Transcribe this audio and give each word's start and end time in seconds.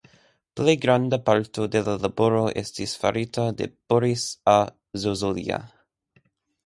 Plej 0.59 0.73
granda 0.85 1.17
parto 1.27 1.67
de 1.75 1.81
la 1.89 1.93
laboro 2.07 2.41
estis 2.61 2.95
farita 3.03 3.47
de 3.61 3.69
Boris 3.95 4.27
A. 4.55 4.59
Zozulja. 5.05 5.65